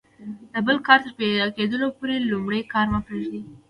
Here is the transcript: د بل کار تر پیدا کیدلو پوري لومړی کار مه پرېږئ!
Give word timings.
د 0.53 0.55
بل 0.67 0.77
کار 0.87 0.99
تر 1.03 1.11
پیدا 1.19 1.45
کیدلو 1.57 1.87
پوري 1.97 2.17
لومړی 2.31 2.61
کار 2.73 2.85
مه 2.93 2.99
پرېږئ! 3.07 3.41